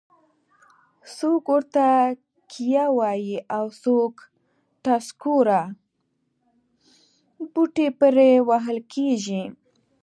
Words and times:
څوک 1.15 1.43
ورته 1.53 1.87
کیه 2.51 2.85
وایي 2.97 3.37
او 3.57 3.65
څوک 3.81 4.15
ټسکوره. 4.83 5.61
بوټي 7.51 7.87
پرې 7.99 8.31
وهل 8.49 8.77
کېږي. 8.93 9.43